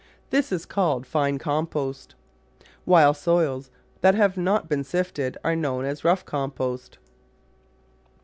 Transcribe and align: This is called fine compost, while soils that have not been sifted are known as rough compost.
This 0.31 0.51
is 0.51 0.65
called 0.65 1.05
fine 1.05 1.37
compost, 1.37 2.15
while 2.85 3.13
soils 3.13 3.69
that 4.01 4.15
have 4.15 4.35
not 4.35 4.67
been 4.67 4.83
sifted 4.83 5.37
are 5.43 5.55
known 5.55 5.85
as 5.85 6.03
rough 6.03 6.25
compost. 6.25 6.97